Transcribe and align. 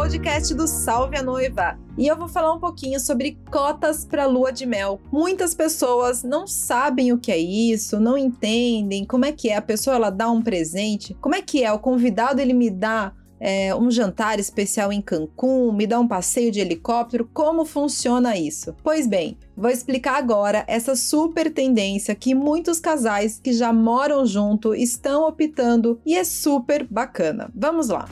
podcast 0.00 0.54
do 0.54 0.66
Salve 0.66 1.18
a 1.18 1.22
Noiva. 1.22 1.78
E 1.98 2.06
eu 2.06 2.16
vou 2.16 2.26
falar 2.26 2.54
um 2.54 2.58
pouquinho 2.58 2.98
sobre 2.98 3.38
cotas 3.50 4.02
para 4.02 4.24
lua 4.24 4.50
de 4.50 4.64
mel. 4.64 4.98
Muitas 5.12 5.54
pessoas 5.54 6.22
não 6.22 6.46
sabem 6.46 7.12
o 7.12 7.18
que 7.18 7.30
é 7.30 7.36
isso, 7.36 8.00
não 8.00 8.16
entendem 8.16 9.04
como 9.04 9.26
é 9.26 9.32
que 9.32 9.50
é 9.50 9.56
a 9.56 9.60
pessoa 9.60 9.96
ela 9.96 10.08
dá 10.08 10.30
um 10.30 10.40
presente, 10.40 11.14
como 11.20 11.34
é 11.34 11.42
que 11.42 11.62
é 11.62 11.70
o 11.70 11.78
convidado 11.78 12.40
ele 12.40 12.54
me 12.54 12.70
dá 12.70 13.12
é, 13.38 13.74
um 13.74 13.90
jantar 13.90 14.40
especial 14.40 14.90
em 14.90 15.02
Cancún, 15.02 15.70
me 15.70 15.86
dá 15.86 16.00
um 16.00 16.08
passeio 16.08 16.50
de 16.50 16.60
helicóptero, 16.60 17.28
como 17.34 17.66
funciona 17.66 18.38
isso? 18.38 18.74
Pois 18.82 19.06
bem, 19.06 19.36
vou 19.54 19.70
explicar 19.70 20.16
agora 20.16 20.64
essa 20.66 20.96
super 20.96 21.52
tendência 21.52 22.14
que 22.14 22.34
muitos 22.34 22.80
casais 22.80 23.38
que 23.38 23.52
já 23.52 23.70
moram 23.70 24.24
junto 24.24 24.74
estão 24.74 25.28
optando 25.28 26.00
e 26.06 26.16
é 26.16 26.24
super 26.24 26.86
bacana. 26.90 27.50
Vamos 27.54 27.90
lá! 27.90 28.08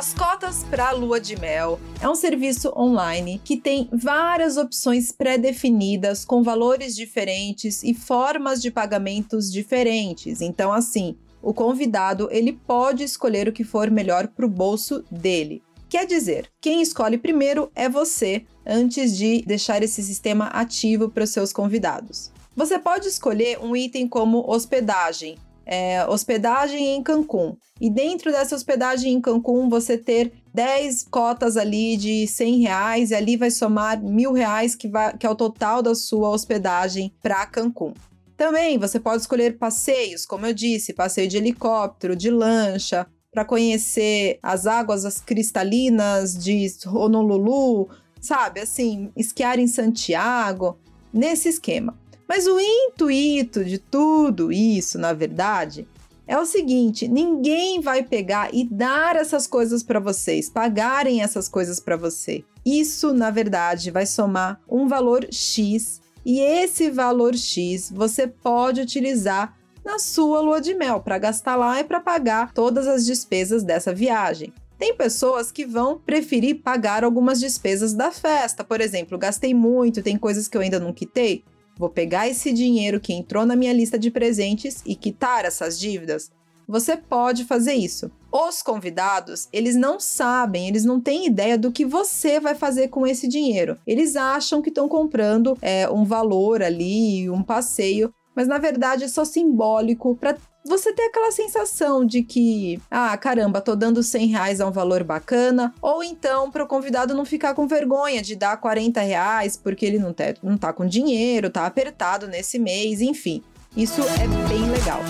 As 0.00 0.14
cotas 0.14 0.64
para 0.64 0.88
a 0.88 0.92
lua 0.92 1.20
de 1.20 1.38
mel 1.38 1.78
é 2.00 2.08
um 2.08 2.14
serviço 2.14 2.72
online 2.74 3.38
que 3.44 3.54
tem 3.54 3.86
várias 3.92 4.56
opções 4.56 5.12
pré-definidas 5.12 6.24
com 6.24 6.42
valores 6.42 6.96
diferentes 6.96 7.82
e 7.82 7.92
formas 7.92 8.62
de 8.62 8.70
pagamentos 8.70 9.52
diferentes. 9.52 10.40
Então, 10.40 10.72
assim, 10.72 11.18
o 11.42 11.52
convidado 11.52 12.30
ele 12.32 12.54
pode 12.54 13.04
escolher 13.04 13.46
o 13.46 13.52
que 13.52 13.62
for 13.62 13.90
melhor 13.90 14.28
para 14.28 14.46
o 14.46 14.48
bolso 14.48 15.04
dele. 15.10 15.62
Quer 15.86 16.06
dizer, 16.06 16.50
quem 16.62 16.80
escolhe 16.80 17.18
primeiro 17.18 17.70
é 17.74 17.86
você 17.86 18.46
antes 18.64 19.14
de 19.14 19.42
deixar 19.42 19.82
esse 19.82 20.02
sistema 20.02 20.46
ativo 20.46 21.10
para 21.10 21.24
os 21.24 21.30
seus 21.30 21.52
convidados. 21.52 22.32
Você 22.56 22.78
pode 22.78 23.06
escolher 23.06 23.58
um 23.58 23.76
item 23.76 24.08
como 24.08 24.50
hospedagem, 24.50 25.36
é, 25.66 26.06
hospedagem 26.06 26.96
em 26.96 27.02
Cancún. 27.02 27.56
E 27.80 27.90
dentro 27.90 28.30
dessa 28.30 28.54
hospedagem 28.54 29.12
em 29.14 29.20
Cancún, 29.20 29.68
você 29.68 29.96
ter 29.96 30.32
10 30.52 31.04
cotas 31.04 31.56
ali 31.56 31.96
de 31.96 32.26
100 32.26 32.60
reais, 32.60 33.10
e 33.10 33.14
ali 33.14 33.36
vai 33.36 33.50
somar 33.50 34.02
mil 34.02 34.32
reais, 34.32 34.74
que, 34.74 34.88
vai, 34.88 35.16
que 35.16 35.26
é 35.26 35.30
o 35.30 35.34
total 35.34 35.82
da 35.82 35.94
sua 35.94 36.30
hospedagem 36.30 37.12
para 37.22 37.46
Cancún. 37.46 37.94
Também 38.36 38.78
você 38.78 38.98
pode 38.98 39.22
escolher 39.22 39.58
passeios, 39.58 40.24
como 40.24 40.46
eu 40.46 40.54
disse, 40.54 40.94
passeio 40.94 41.28
de 41.28 41.36
helicóptero, 41.36 42.16
de 42.16 42.30
lancha, 42.30 43.06
para 43.32 43.44
conhecer 43.44 44.38
as 44.42 44.66
águas 44.66 45.04
as 45.04 45.20
cristalinas 45.20 46.36
de 46.36 46.66
Honolulu, 46.86 47.88
sabe? 48.20 48.60
Assim, 48.60 49.10
esquiar 49.16 49.58
em 49.58 49.66
Santiago, 49.66 50.78
nesse 51.12 51.48
esquema. 51.48 51.96
Mas 52.30 52.46
o 52.46 52.60
intuito 52.60 53.64
de 53.64 53.76
tudo 53.76 54.52
isso, 54.52 54.96
na 55.00 55.12
verdade, 55.12 55.88
é 56.28 56.38
o 56.38 56.46
seguinte: 56.46 57.08
ninguém 57.08 57.80
vai 57.80 58.04
pegar 58.04 58.54
e 58.54 58.64
dar 58.64 59.16
essas 59.16 59.48
coisas 59.48 59.82
para 59.82 59.98
vocês, 59.98 60.48
pagarem 60.48 61.22
essas 61.22 61.48
coisas 61.48 61.80
para 61.80 61.96
você. 61.96 62.44
Isso, 62.64 63.12
na 63.12 63.32
verdade, 63.32 63.90
vai 63.90 64.06
somar 64.06 64.60
um 64.70 64.86
valor 64.86 65.26
X 65.32 66.00
e 66.24 66.38
esse 66.38 66.88
valor 66.88 67.34
X 67.34 67.90
você 67.90 68.28
pode 68.28 68.80
utilizar 68.80 69.58
na 69.84 69.98
sua 69.98 70.40
lua 70.40 70.60
de 70.60 70.72
mel 70.72 71.00
para 71.00 71.18
gastar 71.18 71.56
lá 71.56 71.80
e 71.80 71.84
para 71.84 71.98
pagar 71.98 72.52
todas 72.52 72.86
as 72.86 73.04
despesas 73.04 73.64
dessa 73.64 73.92
viagem. 73.92 74.52
Tem 74.78 74.94
pessoas 74.94 75.50
que 75.50 75.66
vão 75.66 75.98
preferir 75.98 76.62
pagar 76.62 77.02
algumas 77.02 77.40
despesas 77.40 77.92
da 77.92 78.12
festa. 78.12 78.62
Por 78.62 78.80
exemplo, 78.80 79.18
gastei 79.18 79.52
muito, 79.52 80.00
tem 80.00 80.16
coisas 80.16 80.46
que 80.46 80.56
eu 80.56 80.60
ainda 80.60 80.78
não 80.78 80.92
quitei. 80.92 81.42
Vou 81.80 81.88
pegar 81.88 82.28
esse 82.28 82.52
dinheiro 82.52 83.00
que 83.00 83.10
entrou 83.10 83.46
na 83.46 83.56
minha 83.56 83.72
lista 83.72 83.98
de 83.98 84.10
presentes 84.10 84.82
e 84.84 84.94
quitar 84.94 85.46
essas 85.46 85.80
dívidas? 85.80 86.30
Você 86.68 86.94
pode 86.94 87.46
fazer 87.46 87.72
isso. 87.72 88.10
Os 88.30 88.60
convidados, 88.60 89.48
eles 89.50 89.76
não 89.76 89.98
sabem, 89.98 90.68
eles 90.68 90.84
não 90.84 91.00
têm 91.00 91.26
ideia 91.26 91.56
do 91.56 91.72
que 91.72 91.86
você 91.86 92.38
vai 92.38 92.54
fazer 92.54 92.88
com 92.88 93.06
esse 93.06 93.26
dinheiro. 93.26 93.78
Eles 93.86 94.14
acham 94.14 94.60
que 94.60 94.68
estão 94.68 94.90
comprando 94.90 95.56
é, 95.62 95.88
um 95.88 96.04
valor 96.04 96.62
ali, 96.62 97.30
um 97.30 97.42
passeio, 97.42 98.12
mas 98.34 98.46
na 98.46 98.58
verdade 98.58 99.04
é 99.04 99.08
só 99.08 99.24
simbólico 99.24 100.16
para 100.16 100.36
você 100.64 100.92
ter 100.92 101.04
aquela 101.04 101.32
sensação 101.32 102.04
de 102.04 102.22
que, 102.22 102.80
ah, 102.90 103.16
caramba, 103.16 103.60
tô 103.60 103.74
dando 103.74 104.02
100 104.02 104.26
reais 104.26 104.60
a 104.60 104.66
um 104.66 104.70
valor 104.70 105.02
bacana, 105.02 105.74
ou 105.80 106.04
então 106.04 106.50
para 106.50 106.64
o 106.64 106.66
convidado 106.66 107.14
não 107.14 107.24
ficar 107.24 107.54
com 107.54 107.66
vergonha 107.66 108.22
de 108.22 108.36
dar 108.36 108.56
40 108.58 109.00
reais 109.00 109.56
porque 109.56 109.86
ele 109.86 109.98
não, 109.98 110.12
tá, 110.12 110.34
não 110.42 110.58
tá 110.58 110.72
com 110.72 110.86
dinheiro, 110.86 111.50
tá 111.50 111.66
apertado 111.66 112.26
nesse 112.26 112.58
mês, 112.58 113.00
enfim. 113.00 113.42
Isso 113.76 114.02
é 114.02 114.48
bem 114.48 114.70
legal. 114.70 115.00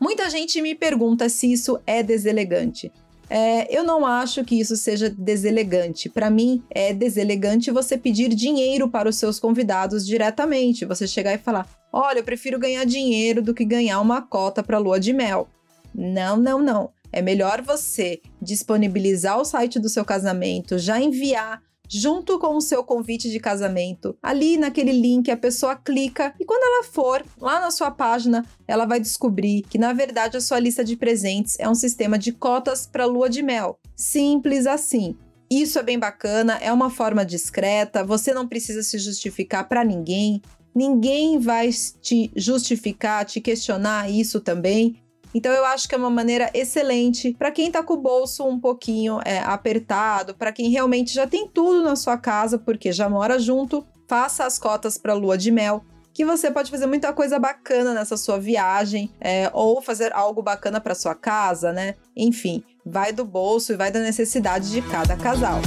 Muita 0.00 0.28
gente 0.30 0.60
me 0.60 0.74
pergunta 0.74 1.28
se 1.28 1.52
isso 1.52 1.80
é 1.86 2.02
deselegante. 2.02 2.92
É, 3.30 3.76
eu 3.76 3.84
não 3.84 4.06
acho 4.06 4.42
que 4.44 4.58
isso 4.58 4.76
seja 4.76 5.10
deselegante. 5.10 6.08
Para 6.08 6.30
mim, 6.30 6.62
é 6.70 6.92
deselegante 6.94 7.70
você 7.70 7.98
pedir 7.98 8.28
dinheiro 8.34 8.88
para 8.88 9.08
os 9.08 9.16
seus 9.16 9.38
convidados 9.38 10.06
diretamente. 10.06 10.84
Você 10.84 11.06
chegar 11.06 11.34
e 11.34 11.38
falar: 11.38 11.68
Olha, 11.92 12.20
eu 12.20 12.24
prefiro 12.24 12.58
ganhar 12.58 12.84
dinheiro 12.84 13.42
do 13.42 13.54
que 13.54 13.64
ganhar 13.64 14.00
uma 14.00 14.22
cota 14.22 14.62
para 14.62 14.78
lua 14.78 14.98
de 14.98 15.12
mel. 15.12 15.48
Não, 15.94 16.36
não, 16.36 16.60
não. 16.60 16.90
É 17.12 17.22
melhor 17.22 17.62
você 17.62 18.20
disponibilizar 18.40 19.38
o 19.38 19.44
site 19.44 19.78
do 19.78 19.88
seu 19.88 20.04
casamento, 20.04 20.78
já 20.78 21.00
enviar 21.00 21.62
junto 21.88 22.38
com 22.38 22.56
o 22.56 22.60
seu 22.60 22.84
convite 22.84 23.30
de 23.30 23.40
casamento. 23.40 24.16
Ali 24.22 24.56
naquele 24.56 24.92
link 24.92 25.30
a 25.30 25.36
pessoa 25.36 25.74
clica 25.74 26.34
e 26.38 26.44
quando 26.44 26.62
ela 26.62 26.84
for 26.84 27.24
lá 27.40 27.60
na 27.60 27.70
sua 27.70 27.90
página, 27.90 28.44
ela 28.66 28.84
vai 28.84 29.00
descobrir 29.00 29.62
que 29.62 29.78
na 29.78 29.92
verdade 29.92 30.36
a 30.36 30.40
sua 30.40 30.58
lista 30.58 30.84
de 30.84 30.96
presentes 30.96 31.56
é 31.58 31.68
um 31.68 31.74
sistema 31.74 32.18
de 32.18 32.32
cotas 32.32 32.86
para 32.86 33.06
lua 33.06 33.28
de 33.28 33.42
mel. 33.42 33.78
Simples 33.96 34.66
assim. 34.66 35.16
Isso 35.50 35.78
é 35.78 35.82
bem 35.82 35.98
bacana, 35.98 36.58
é 36.60 36.70
uma 36.70 36.90
forma 36.90 37.24
discreta, 37.24 38.04
você 38.04 38.34
não 38.34 38.46
precisa 38.46 38.82
se 38.82 38.98
justificar 38.98 39.66
para 39.66 39.82
ninguém. 39.82 40.42
Ninguém 40.74 41.38
vai 41.38 41.70
te 42.02 42.30
justificar, 42.36 43.24
te 43.24 43.40
questionar 43.40 44.10
isso 44.10 44.40
também. 44.40 45.02
Então 45.38 45.52
eu 45.52 45.64
acho 45.64 45.88
que 45.88 45.94
é 45.94 45.98
uma 45.98 46.10
maneira 46.10 46.50
excelente 46.52 47.32
para 47.38 47.52
quem 47.52 47.70
tá 47.70 47.80
com 47.80 47.94
o 47.94 47.96
bolso 47.96 48.44
um 48.44 48.58
pouquinho 48.58 49.20
é, 49.24 49.38
apertado, 49.38 50.34
para 50.34 50.50
quem 50.50 50.68
realmente 50.68 51.14
já 51.14 51.28
tem 51.28 51.46
tudo 51.46 51.84
na 51.84 51.94
sua 51.94 52.18
casa, 52.18 52.58
porque 52.58 52.90
já 52.90 53.08
mora 53.08 53.38
junto, 53.38 53.86
faça 54.08 54.44
as 54.44 54.58
cotas 54.58 54.98
para 54.98 55.14
lua 55.14 55.38
de 55.38 55.52
mel. 55.52 55.84
Que 56.12 56.24
você 56.24 56.50
pode 56.50 56.72
fazer 56.72 56.86
muita 56.86 57.12
coisa 57.12 57.38
bacana 57.38 57.94
nessa 57.94 58.16
sua 58.16 58.40
viagem, 58.40 59.08
é, 59.20 59.48
ou 59.54 59.80
fazer 59.80 60.12
algo 60.12 60.42
bacana 60.42 60.80
para 60.80 60.92
sua 60.92 61.14
casa, 61.14 61.72
né? 61.72 61.94
Enfim, 62.16 62.64
vai 62.84 63.12
do 63.12 63.24
bolso 63.24 63.72
e 63.72 63.76
vai 63.76 63.92
da 63.92 64.00
necessidade 64.00 64.72
de 64.72 64.82
cada 64.82 65.16
casal. 65.16 65.60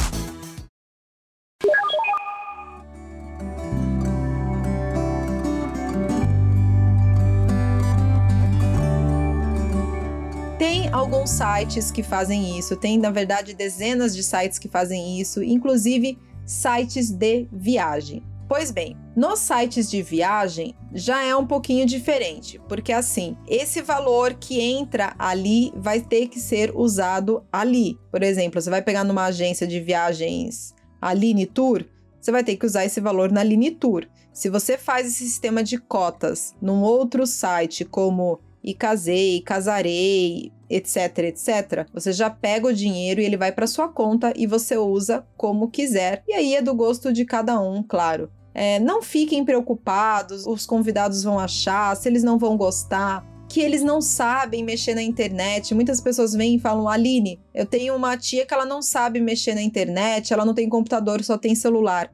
Alguns 11.13 11.31
sites 11.31 11.91
que 11.91 12.01
fazem 12.01 12.57
isso, 12.57 12.73
tem 12.77 12.97
na 12.97 13.11
verdade 13.11 13.53
dezenas 13.53 14.15
de 14.15 14.23
sites 14.23 14.57
que 14.57 14.69
fazem 14.69 15.19
isso, 15.19 15.43
inclusive 15.43 16.17
sites 16.45 17.11
de 17.11 17.49
viagem. 17.51 18.23
Pois 18.47 18.71
bem, 18.71 18.95
nos 19.13 19.39
sites 19.39 19.91
de 19.91 20.01
viagem 20.01 20.73
já 20.93 21.21
é 21.21 21.35
um 21.35 21.45
pouquinho 21.45 21.85
diferente, 21.85 22.61
porque 22.69 22.93
assim, 22.93 23.35
esse 23.45 23.81
valor 23.81 24.35
que 24.35 24.61
entra 24.61 25.13
ali 25.19 25.73
vai 25.75 25.99
ter 25.99 26.27
que 26.29 26.39
ser 26.39 26.71
usado 26.73 27.43
ali. 27.51 27.99
Por 28.09 28.23
exemplo, 28.23 28.61
você 28.61 28.69
vai 28.69 28.81
pegar 28.81 29.03
numa 29.03 29.25
agência 29.25 29.67
de 29.67 29.81
viagens 29.81 30.73
Aline 31.01 31.45
Tour, 31.45 31.83
você 32.21 32.31
vai 32.31 32.41
ter 32.41 32.55
que 32.55 32.65
usar 32.65 32.85
esse 32.85 33.01
valor 33.01 33.29
na 33.29 33.41
Aline 33.41 33.71
Tour. 33.71 34.07
Se 34.31 34.47
você 34.47 34.77
faz 34.77 35.07
esse 35.07 35.25
sistema 35.25 35.61
de 35.61 35.77
cotas 35.77 36.55
num 36.61 36.81
outro 36.83 37.27
site 37.27 37.83
como 37.83 38.39
e 38.63 38.73
casei, 38.73 39.41
casarei, 39.41 40.51
etc, 40.69 41.17
etc, 41.19 41.87
você 41.93 42.13
já 42.13 42.29
pega 42.29 42.67
o 42.67 42.73
dinheiro 42.73 43.19
e 43.19 43.25
ele 43.25 43.37
vai 43.37 43.51
para 43.51 43.67
sua 43.67 43.89
conta 43.89 44.33
e 44.35 44.47
você 44.47 44.77
usa 44.77 45.25
como 45.35 45.69
quiser. 45.69 46.23
E 46.27 46.33
aí 46.33 46.55
é 46.55 46.61
do 46.61 46.73
gosto 46.73 47.11
de 47.11 47.25
cada 47.25 47.59
um, 47.59 47.83
claro. 47.83 48.31
É, 48.53 48.79
não 48.79 49.01
fiquem 49.01 49.43
preocupados, 49.45 50.45
os 50.45 50.65
convidados 50.65 51.23
vão 51.23 51.39
achar, 51.39 51.95
se 51.95 52.07
eles 52.07 52.23
não 52.23 52.37
vão 52.37 52.57
gostar, 52.57 53.25
que 53.47 53.59
eles 53.59 53.83
não 53.83 54.01
sabem 54.01 54.63
mexer 54.63 54.95
na 54.95 55.01
internet. 55.01 55.75
Muitas 55.75 55.99
pessoas 55.99 56.33
vêm 56.33 56.55
e 56.55 56.59
falam: 56.59 56.87
Aline, 56.87 57.39
eu 57.53 57.65
tenho 57.65 57.95
uma 57.95 58.15
tia 58.17 58.45
que 58.45 58.53
ela 58.53 58.65
não 58.65 58.81
sabe 58.81 59.19
mexer 59.19 59.53
na 59.53 59.61
internet, 59.61 60.33
ela 60.33 60.45
não 60.45 60.53
tem 60.53 60.69
computador, 60.69 61.23
só 61.23 61.37
tem 61.37 61.53
celular. 61.53 62.11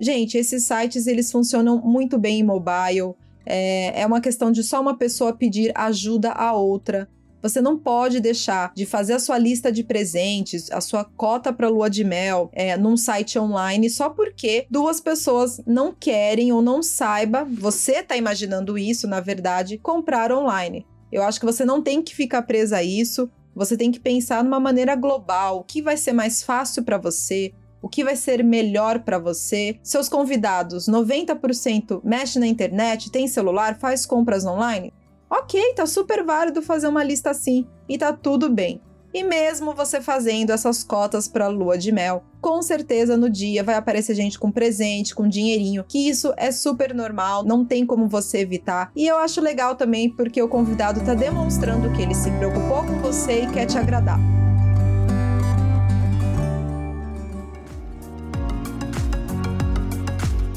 Gente, 0.00 0.36
esses 0.36 0.64
sites 0.64 1.06
eles 1.06 1.30
funcionam 1.30 1.80
muito 1.80 2.18
bem 2.18 2.40
em 2.40 2.42
mobile. 2.42 3.14
É, 3.44 4.00
é 4.02 4.06
uma 4.06 4.20
questão 4.20 4.50
de 4.52 4.62
só 4.62 4.80
uma 4.80 4.96
pessoa 4.96 5.32
pedir 5.32 5.72
ajuda 5.74 6.32
a 6.32 6.52
outra. 6.52 7.08
Você 7.42 7.60
não 7.60 7.76
pode 7.76 8.20
deixar 8.20 8.72
de 8.72 8.86
fazer 8.86 9.14
a 9.14 9.18
sua 9.18 9.36
lista 9.36 9.72
de 9.72 9.82
presentes, 9.82 10.70
a 10.70 10.80
sua 10.80 11.04
cota 11.04 11.52
para 11.52 11.68
lua 11.68 11.90
de 11.90 12.04
mel, 12.04 12.48
é, 12.52 12.76
num 12.76 12.96
site 12.96 13.36
online 13.36 13.90
só 13.90 14.08
porque 14.08 14.64
duas 14.70 15.00
pessoas 15.00 15.60
não 15.66 15.92
querem 15.92 16.52
ou 16.52 16.62
não 16.62 16.82
saiba, 16.84 17.44
você 17.44 17.98
está 17.98 18.16
imaginando 18.16 18.78
isso, 18.78 19.08
na 19.08 19.18
verdade, 19.18 19.76
comprar 19.76 20.30
online. 20.30 20.86
Eu 21.10 21.22
acho 21.24 21.40
que 21.40 21.46
você 21.46 21.64
não 21.64 21.82
tem 21.82 22.00
que 22.00 22.14
ficar 22.14 22.42
presa 22.42 22.76
a 22.76 22.82
isso. 22.82 23.28
Você 23.54 23.76
tem 23.76 23.90
que 23.90 24.00
pensar 24.00 24.42
numa 24.42 24.58
maneira 24.58 24.96
global, 24.96 25.58
o 25.58 25.64
que 25.64 25.82
vai 25.82 25.96
ser 25.96 26.12
mais 26.12 26.42
fácil 26.42 26.82
para 26.82 26.96
você, 26.96 27.52
o 27.82 27.88
que 27.88 28.04
vai 28.04 28.16
ser 28.16 28.42
melhor 28.44 29.00
para 29.00 29.18
você. 29.18 29.76
Seus 29.82 30.08
convidados, 30.08 30.88
90% 30.88 32.00
mexe 32.04 32.38
na 32.38 32.46
internet, 32.46 33.10
tem 33.10 33.26
celular, 33.26 33.78
faz 33.78 34.06
compras 34.06 34.46
online. 34.46 34.94
Ok, 35.28 35.74
tá 35.74 35.86
super 35.86 36.24
válido 36.24 36.62
fazer 36.62 36.86
uma 36.86 37.02
lista 37.02 37.30
assim 37.30 37.66
e 37.88 37.98
tá 37.98 38.12
tudo 38.12 38.48
bem. 38.48 38.80
E 39.14 39.22
mesmo 39.22 39.74
você 39.74 40.00
fazendo 40.00 40.50
essas 40.50 40.82
cotas 40.82 41.28
para 41.28 41.46
lua 41.48 41.76
de 41.76 41.92
mel, 41.92 42.22
com 42.40 42.62
certeza 42.62 43.14
no 43.14 43.28
dia 43.28 43.62
vai 43.62 43.74
aparecer 43.74 44.14
gente 44.14 44.38
com 44.38 44.50
presente, 44.50 45.14
com 45.14 45.28
dinheirinho, 45.28 45.84
que 45.86 46.08
isso 46.08 46.32
é 46.36 46.50
super 46.50 46.94
normal, 46.94 47.44
não 47.44 47.64
tem 47.64 47.84
como 47.84 48.08
você 48.08 48.38
evitar. 48.38 48.90
E 48.96 49.06
eu 49.06 49.18
acho 49.18 49.40
legal 49.40 49.74
também 49.74 50.08
porque 50.08 50.40
o 50.40 50.48
convidado 50.48 51.04
tá 51.04 51.14
demonstrando 51.14 51.92
que 51.92 52.00
ele 52.00 52.14
se 52.14 52.30
preocupou 52.32 52.84
com 52.84 53.00
você 53.00 53.42
e 53.42 53.50
quer 53.50 53.66
te 53.66 53.76
agradar. 53.76 54.41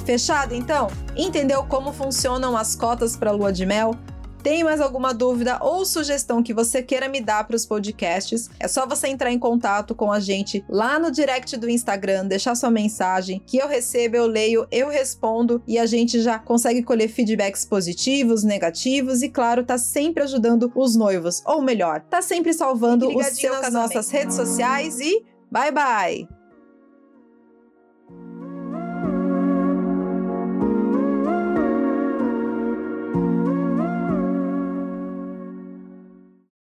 Fechado 0.06 0.54
então? 0.54 0.88
Entendeu 1.18 1.64
como 1.64 1.92
funcionam 1.92 2.56
as 2.56 2.76
cotas 2.76 3.18
para 3.18 3.32
lua 3.32 3.52
de 3.52 3.66
mel? 3.66 3.96
Tem 4.44 4.64
mais 4.64 4.80
alguma 4.80 5.12
dúvida 5.12 5.58
ou 5.60 5.84
sugestão 5.84 6.44
que 6.44 6.54
você 6.54 6.84
queira 6.84 7.10
me 7.10 7.20
dar 7.20 7.48
para 7.48 7.56
os 7.56 7.66
podcasts? 7.66 8.48
É 8.60 8.68
só 8.68 8.86
você 8.86 9.08
entrar 9.08 9.32
em 9.32 9.40
contato 9.40 9.96
com 9.96 10.12
a 10.12 10.20
gente 10.20 10.64
lá 10.70 11.00
no 11.00 11.10
direct 11.10 11.58
do 11.58 11.68
Instagram, 11.68 12.28
deixar 12.28 12.54
sua 12.54 12.70
mensagem, 12.70 13.42
que 13.48 13.58
eu 13.58 13.68
recebo, 13.68 14.16
eu 14.16 14.28
leio, 14.28 14.68
eu 14.72 14.88
respondo 14.88 15.64
e 15.68 15.80
a 15.80 15.88
gente 15.88 16.22
já 16.22 16.38
consegue 16.38 16.84
colher 16.84 17.10
feedbacks 17.10 17.66
positivos, 17.66 18.44
negativos 18.44 19.24
e, 19.24 19.30
claro, 19.30 19.66
tá 19.66 19.80
sempre 19.80 20.22
ajudando 20.22 20.72
os 20.76 20.96
noivos, 20.96 21.42
ou 21.44 21.64
melhor, 21.64 22.02
tá 22.02 22.22
sempre 22.22 22.54
salvando 22.54 23.08
o 23.08 23.24
seu 23.24 23.50
casamento. 23.50 23.62
nas 23.64 23.74
nossas 23.74 24.12
redes 24.12 24.36
sociais 24.36 25.00
e 25.00 25.26
bye 25.50 25.72
bye! 25.72 26.35